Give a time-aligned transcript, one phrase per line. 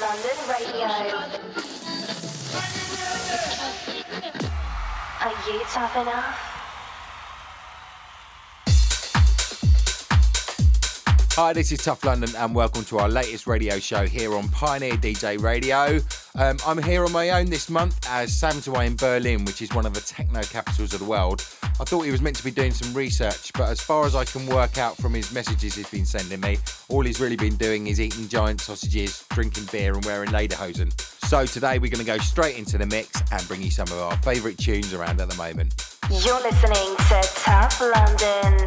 [0.00, 0.88] London Radio.
[5.20, 6.48] Are you tough enough?
[11.36, 14.94] Hi, this is Tough London, and welcome to our latest radio show here on Pioneer
[14.94, 16.00] DJ Radio.
[16.34, 19.72] Um, I'm here on my own this month as Sam's away in Berlin, which is
[19.72, 21.46] one of the techno capitals of the world.
[21.80, 24.24] I thought he was meant to be doing some research, but as far as I
[24.24, 27.86] can work out from his messages he's been sending me, all he's really been doing
[27.86, 30.90] is eating giant sausages, drinking beer, and wearing lederhosen.
[31.28, 33.98] So today we're going to go straight into the mix and bring you some of
[33.98, 35.74] our favourite tunes around at the moment.
[36.10, 38.66] You're listening to Tough London.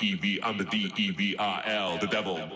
[0.00, 2.49] I'm the D-E-V, I'm the D-E-V-I-L, the devil.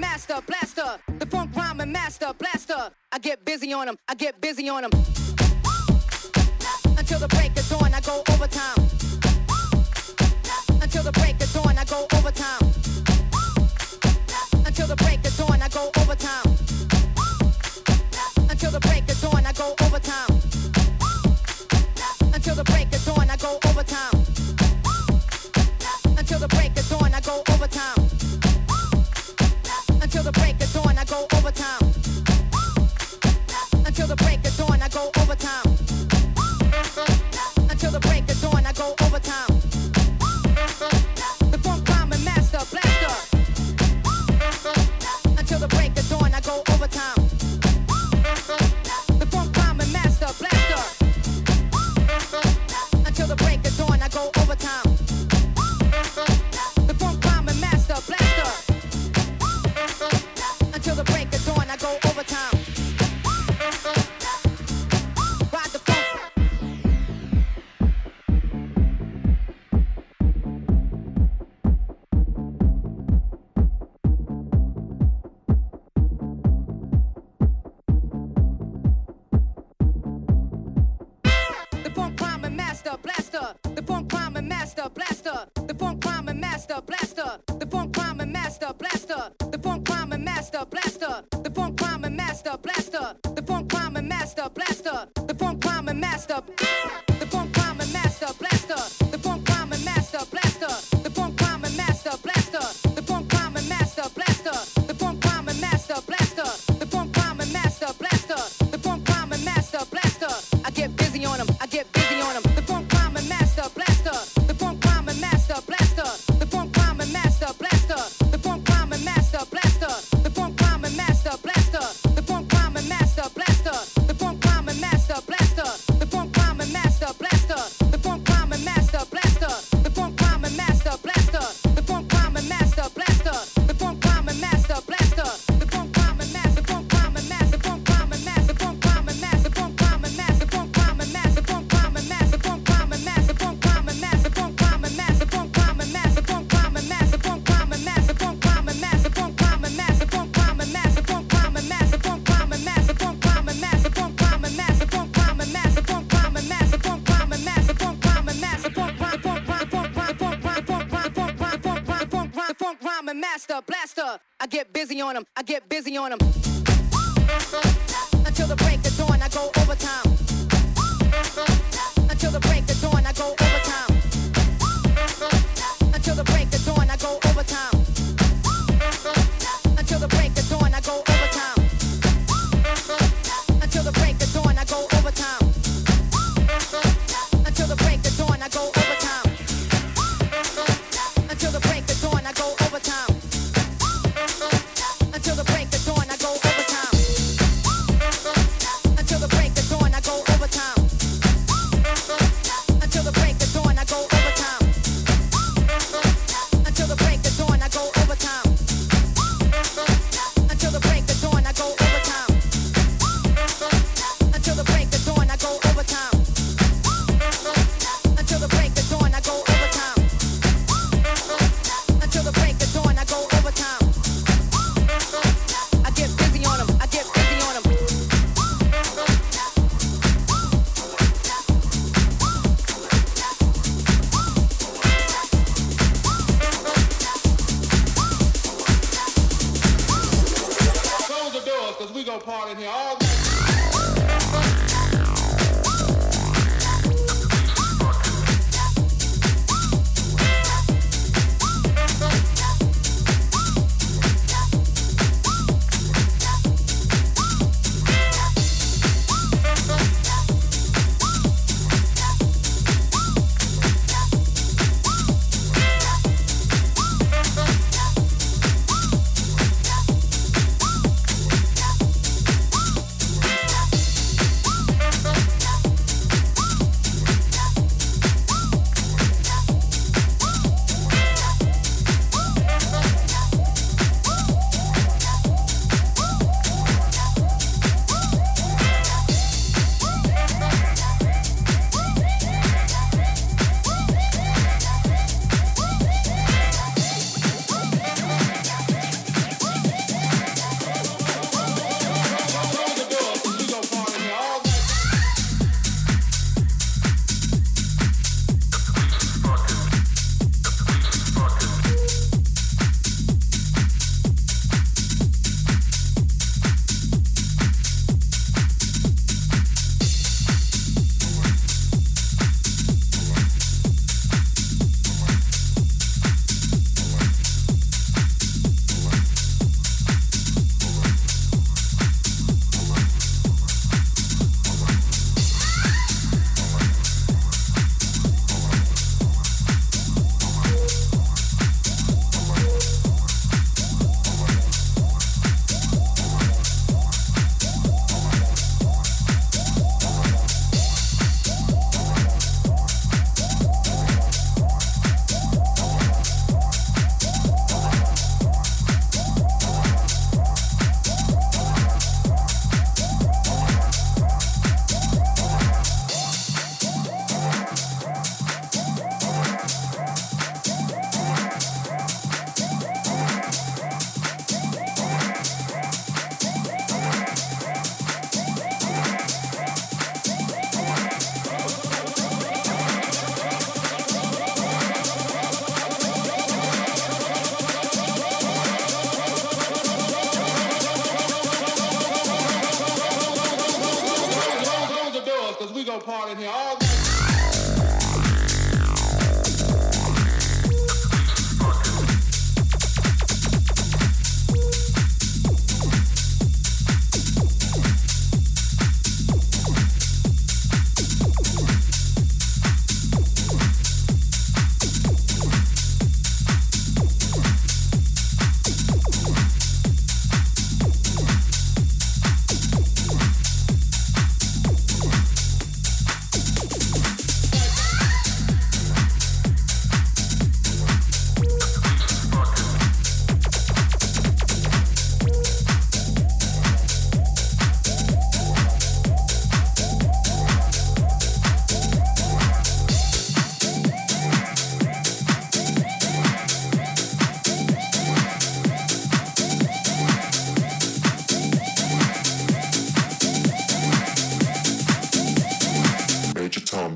[0.00, 0.98] master, blaster.
[1.18, 2.90] The funk rhyming master, blaster.
[3.12, 4.90] I get busy on them, I get busy on them.
[6.98, 8.78] Until the break of dawn, I go overtime.
[10.82, 12.62] Until the break of dawn, I go overtime.
[14.66, 16.48] Until the break of dawn, I go overtime.
[18.50, 20.30] Until the break of dawn, I go overtime.
[22.34, 24.09] Until the break of dawn, I go overtime.
[31.34, 31.79] overtime.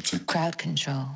[0.04, 1.06] to crowd control.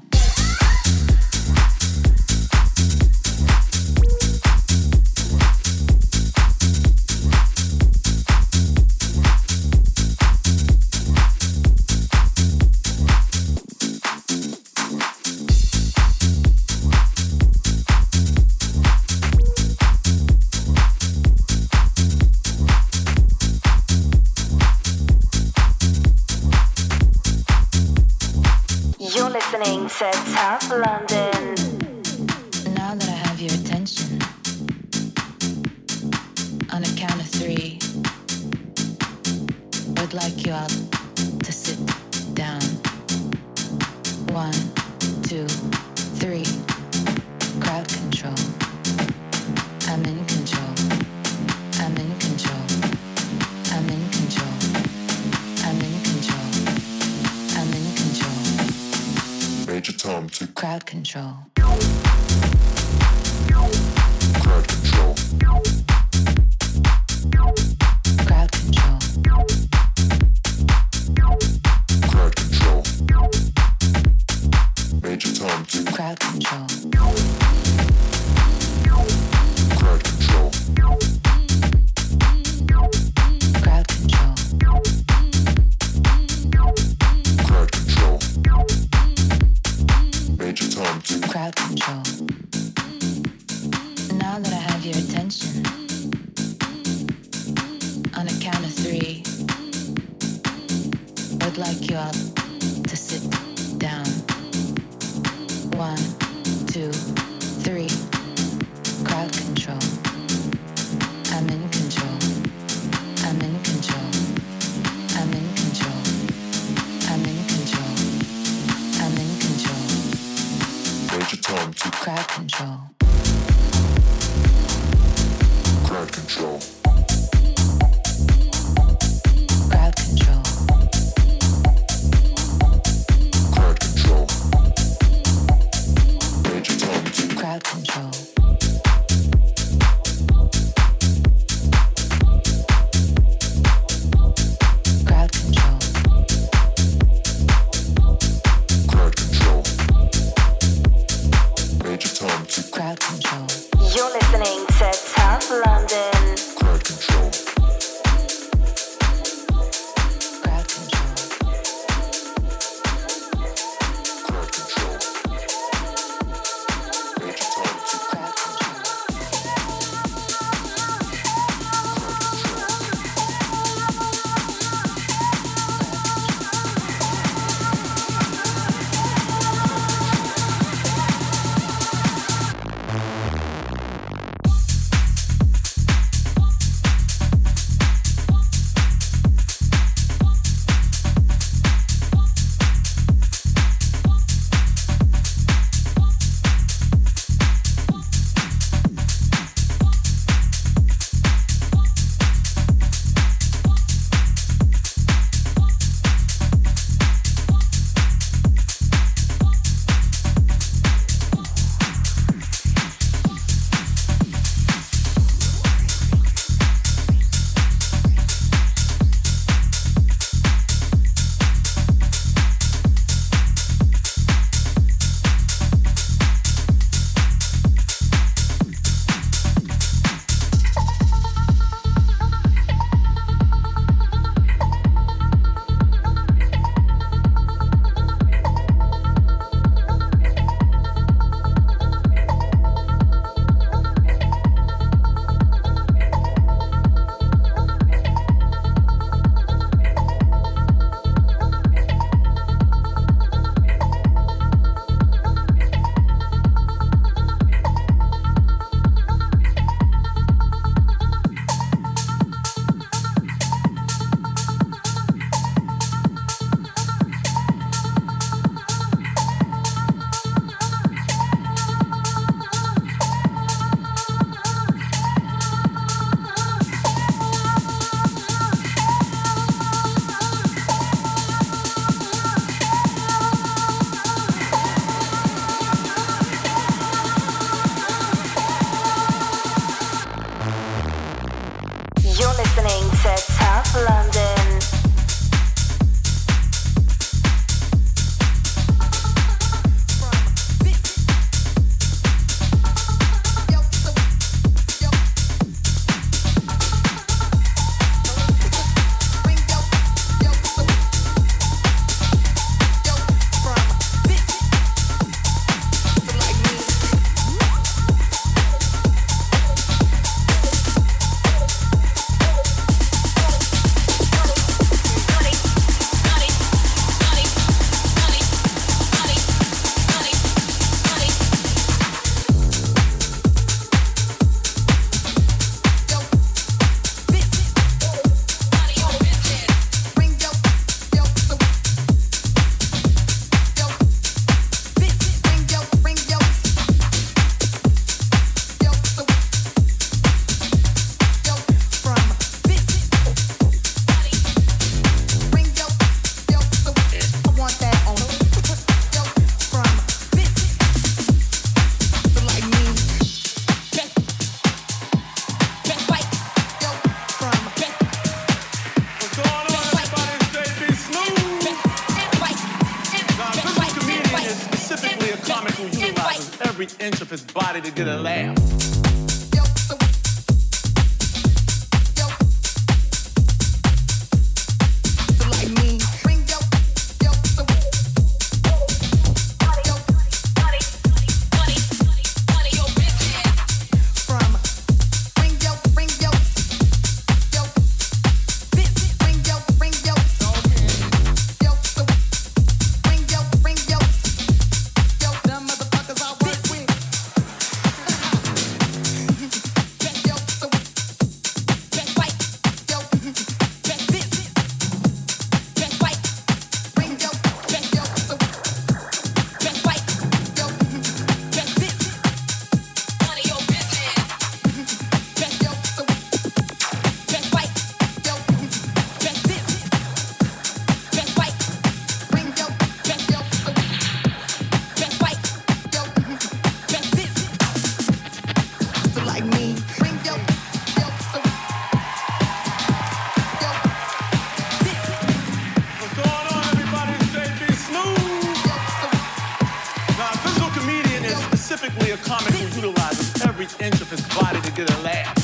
[451.58, 455.17] Is specifically a comic who utilizes every inch of his body to get a laugh.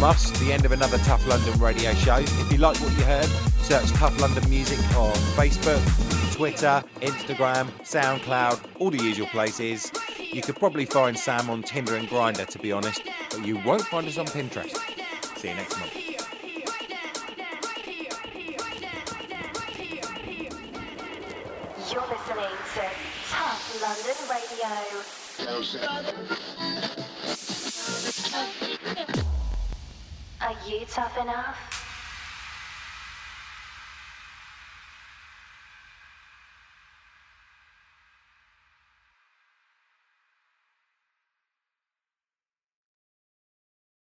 [0.00, 2.16] From us, the end of another Tough London radio show.
[2.16, 3.26] If you like what you heard,
[3.60, 5.78] search Tough London Music on Facebook,
[6.32, 9.92] Twitter, Instagram, SoundCloud, all the usual places.
[10.18, 13.82] You could probably find Sam on Tinder and Grindr, to be honest, but you won't
[13.82, 14.74] find us on Pinterest.
[15.36, 15.94] See you next month.
[21.92, 22.88] You're listening to
[23.28, 24.66] Tough London Radio.
[31.20, 31.69] Enough?